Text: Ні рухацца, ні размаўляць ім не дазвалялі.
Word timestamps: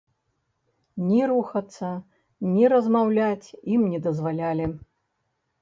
Ні 1.09 1.19
рухацца, 1.31 1.91
ні 2.53 2.63
размаўляць 2.73 3.47
ім 3.77 3.81
не 3.93 3.99
дазвалялі. 4.07 4.65